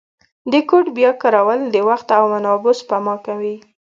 [0.51, 3.55] د کوډ بیا کارول د وخت او منابعو سپما کوي.